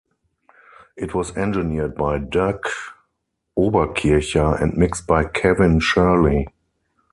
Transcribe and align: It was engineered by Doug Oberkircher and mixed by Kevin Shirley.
It 0.97 1.13
was 1.13 1.37
engineered 1.37 1.93
by 1.93 2.17
Doug 2.17 2.65
Oberkircher 3.55 4.59
and 4.59 4.75
mixed 4.75 5.05
by 5.05 5.25
Kevin 5.25 5.79
Shirley. 5.79 6.47